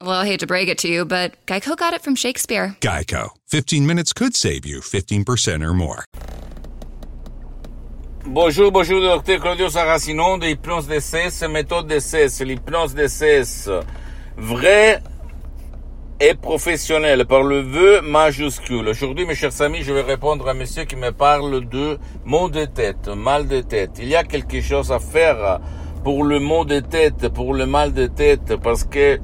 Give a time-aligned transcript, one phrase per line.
[0.00, 2.76] Well, I hate to break it to you, but Geico got it from Shakespeare.
[2.80, 3.30] Geico.
[3.48, 6.04] 15 minutes could save you 15% or more.
[8.24, 13.68] Bonjour, bonjour, docteur Claudio Saracino de l'hypnose DCS, méthode DCS, l'hypnose DCS,
[14.36, 15.02] vrai
[16.20, 18.86] et professionnel par le vœu majuscule.
[18.86, 22.66] Aujourd'hui, mes chers amis, je vais répondre à monsieur qui me parle de maux de
[22.66, 23.98] tête, mal de tête.
[23.98, 25.58] Il y a quelque chose à faire
[26.04, 29.18] pour le maux de tête, pour le mal de tête, parce que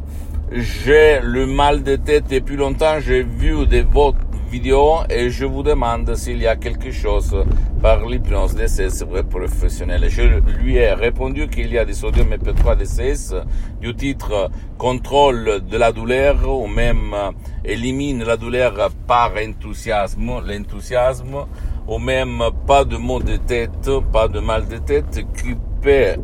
[0.55, 3.01] j'ai le mal de tête depuis longtemps.
[3.01, 4.19] J'ai vu des votre
[4.49, 7.37] vidéos et je vous demande s'il y a quelque chose
[7.83, 10.07] par l'hypnose DCS vrai professionnel.
[10.09, 13.35] Je lui ai répondu qu'il y a des sodium MP3 DCS
[13.81, 17.17] du titre contrôle de la douleur ou même
[17.65, 21.47] élimine la douleur par enthousiasme, l'enthousiasme
[21.89, 25.57] ou même pas de maux de tête, pas de mal de tête qui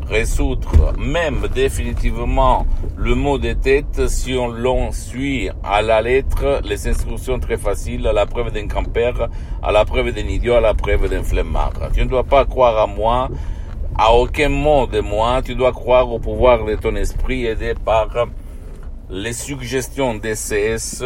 [0.09, 2.65] résoudre même définitivement
[2.97, 8.07] le mot de tête si on l'on suit à la lettre les instructions très faciles
[8.07, 9.29] à la preuve d'un grand-père,
[9.61, 11.73] à la preuve d'un idiot, à la preuve d'un flemmard.
[11.93, 13.29] Tu ne dois pas croire à moi,
[13.97, 18.09] à aucun mot de moi, tu dois croire au pouvoir de ton esprit aidé par
[19.09, 21.03] les suggestions CS,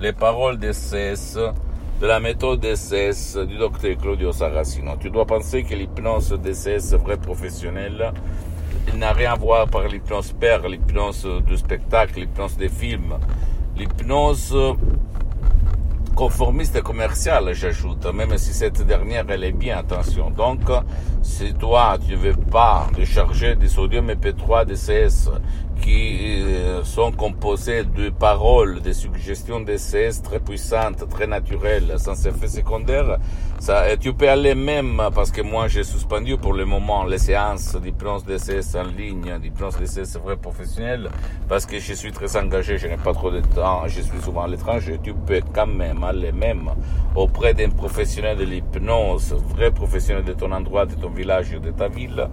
[0.00, 1.38] les paroles CS,
[2.00, 4.96] de la méthode DCS du docteur Claudio Saracino.
[5.00, 8.12] Tu dois penser que l'hypnose DCS vrai professionnel
[8.96, 13.14] n'a rien à voir par l'hypnose père, l'hypnose du spectacle, l'hypnose des films,
[13.76, 14.54] l'hypnose
[16.18, 20.30] conformiste et commerciale, j'ajoute, même si cette dernière, elle est bien, attention.
[20.30, 20.62] Donc,
[21.22, 25.30] si toi, tu ne veux pas décharger des sodium MP3 DCS
[25.80, 32.48] qui euh, sont composés de paroles, de suggestions DCS très puissantes, très naturelles, sans effet
[32.48, 33.18] secondaire,
[33.60, 37.76] ça, tu peux aller même, parce que moi j'ai suspendu pour le moment les séances
[37.76, 41.10] d'hypnose DCS en ligne, d'hypnose DCS vrai professionnel,
[41.48, 44.42] parce que je suis très engagé, je n'ai pas trop de temps, je suis souvent
[44.42, 46.70] à l'étranger, tu peux quand même aller même
[47.14, 51.70] auprès d'un professionnel de l'hypnose, vrai professionnel de ton endroit, de ton village ou de
[51.70, 52.28] ta ville,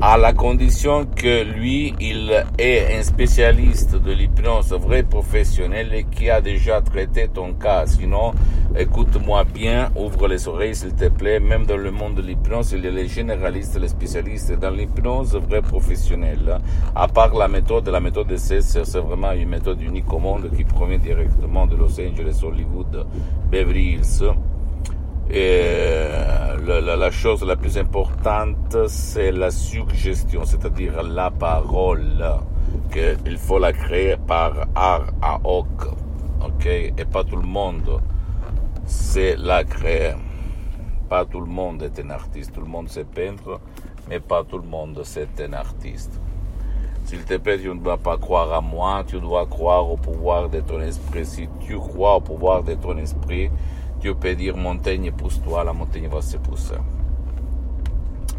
[0.00, 6.28] à la condition que lui, il est un spécialiste de l'hypnose vrai professionnel et qui
[6.28, 7.86] a déjà traité ton cas.
[7.86, 8.32] Sinon,
[8.74, 11.40] écoute-moi bien, ouvre les oreilles s'il te plaît.
[11.40, 14.58] Même dans le monde de l'hypnose, il y a les généralistes, les spécialistes.
[14.58, 16.58] Dans l'hypnose vrai professionnel,
[16.94, 20.64] à part la méthode, la méthode de c'est vraiment une méthode unique au monde qui
[20.64, 23.06] provient directement de Los Angeles, Hollywood,
[23.50, 24.24] Beverly Hills.
[25.30, 25.62] Et
[26.66, 32.24] la, la, chose la plus importante, c'est la suggestion, c'est-à-dire la parole,
[32.92, 35.66] qu'il faut la créer par art à hoc,
[36.44, 38.00] ok, et pas tout le monde
[39.16, 40.12] sait la créer.
[41.08, 43.62] Pas tout le monde est un artiste, tout le monde sait peindre,
[44.10, 46.20] mais pas tout le monde c'est un artiste.
[47.06, 50.50] S'il te plaît, tu ne dois pas croire à moi, tu dois croire au pouvoir
[50.50, 51.24] de ton esprit.
[51.24, 53.50] Si tu crois au pouvoir de ton esprit,
[54.00, 56.76] tu peux dire montagne, pousse-toi, la montagne va se pousser.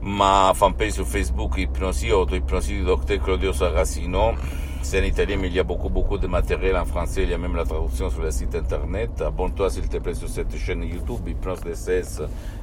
[0.07, 4.31] ma fanpage sur Facebook Hypnosie, auto-hypnosie du docteur Claudio Saracino.
[4.81, 7.23] C'est en italien, mais il y a beaucoup, beaucoup de matériel en français.
[7.23, 9.21] Il y a même la traduction sur le site internet.
[9.21, 12.21] Abonne-toi, s'il te plaît, sur cette chaîne YouTube, Hypnose DCS,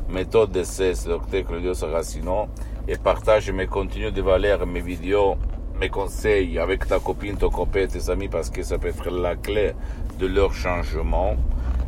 [0.09, 2.47] méthode DCS, docteur Claudio Saracino.
[2.89, 5.37] Et partage mes contenus de valeur, mes vidéos,
[5.79, 9.37] mes conseils avec ta copine, ton copain, tes amis, parce que ça peut être la
[9.37, 9.73] clé
[10.19, 11.37] de leur changement.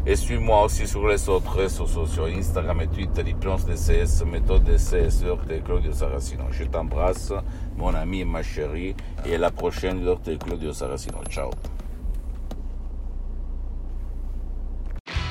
[0.09, 5.25] Et suis-moi aussi sur les autres réseaux sociaux, Instagram et Twitter, Hypnose DCS, méthode DCS.
[5.65, 6.45] Claudio Saracino.
[6.53, 7.33] Je t'embrasse,
[7.77, 8.95] mon ami et ma chérie,
[9.25, 10.05] et à la prochaine.
[10.39, 11.25] Claudio Saracino.
[11.29, 11.51] Ciao.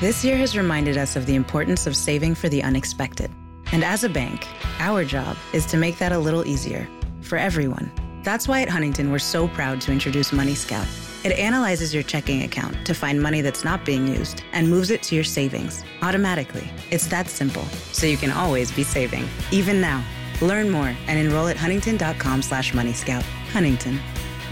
[0.00, 3.30] This year has reminded us of the importance of saving for the unexpected.
[3.72, 4.46] And as a bank,
[4.78, 6.86] our job is to make that a little easier
[7.22, 7.90] for everyone.
[8.24, 10.86] That's why at Huntington, we're so proud to introduce Money Scout.
[11.26, 15.02] It analyzes your checking account to find money that's not being used and moves it
[15.02, 16.70] to your savings automatically.
[16.92, 20.04] It's that simple, so you can always be saving, even now.
[20.40, 23.22] Learn more and enroll at huntington.com slash moneyscout.
[23.52, 23.98] Huntington.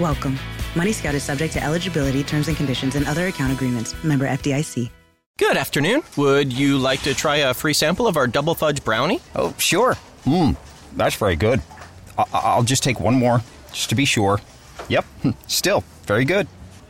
[0.00, 0.36] Welcome.
[0.74, 3.94] Money Scout is subject to eligibility, terms and conditions, and other account agreements.
[4.02, 4.90] Member FDIC.
[5.38, 6.02] Good afternoon.
[6.16, 9.20] Would you like to try a free sample of our double fudge brownie?
[9.36, 9.94] Oh, sure.
[10.24, 10.56] Mmm,
[10.96, 11.60] that's very good.
[12.18, 13.42] I- I'll just take one more,
[13.72, 14.40] just to be sure.
[14.88, 15.04] Yep,
[15.46, 16.48] still very good.